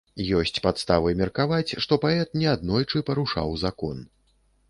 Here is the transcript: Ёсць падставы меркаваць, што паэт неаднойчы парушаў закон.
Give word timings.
Ёсць 0.37 0.59
падставы 0.67 1.11
меркаваць, 1.19 1.75
што 1.85 1.99
паэт 2.07 2.33
неаднойчы 2.43 3.03
парушаў 3.09 3.55
закон. 3.67 4.03